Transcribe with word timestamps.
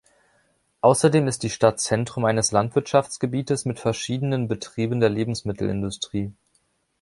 Außerdem 0.81 1.27
ist 1.27 1.43
die 1.43 1.51
Stadt 1.51 1.79
Zentrum 1.79 2.25
eines 2.25 2.51
Landwirtschaftsgebietes 2.51 3.65
mit 3.65 3.79
verschiedenen 3.79 4.47
Betrieben 4.47 4.99
der 4.99 5.11
Lebensmittelindustrie. 5.11 6.33